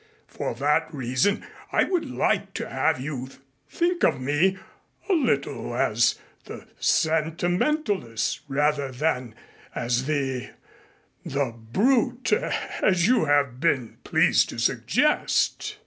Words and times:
For 0.25 0.55
that 0.55 0.91
reason 0.91 1.45
I 1.71 1.83
would 1.83 2.09
like 2.09 2.55
to 2.55 2.67
have 2.67 2.99
you 2.99 3.29
think 3.69 4.03
of 4.03 4.19
me 4.19 4.57
a 5.07 5.13
little 5.13 5.75
as 5.75 6.15
the 6.45 6.65
sentimentalist 6.79 8.39
rather 8.47 8.91
than 8.91 9.35
as 9.75 10.07
the 10.07 10.49
the 11.23 11.53
brute 11.55 12.33
as 12.33 13.05
you 13.07 13.25
have 13.25 13.59
been 13.59 13.97
pleased 14.03 14.49
to 14.49 14.57
suggest. 14.57 15.77